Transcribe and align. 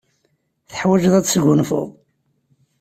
Teḥwajeḍ 0.69 1.13
ad 1.15 1.25
tesgunfuḍ. 1.25 1.87